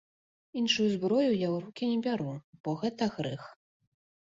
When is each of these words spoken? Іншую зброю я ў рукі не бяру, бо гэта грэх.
Іншую 0.61 0.85
зброю 0.95 1.27
я 1.27 1.51
ў 1.51 1.57
рукі 1.67 1.91
не 1.91 1.99
бяру, 2.09 2.33
бо 2.63 2.77
гэта 2.83 3.13
грэх. 3.21 3.49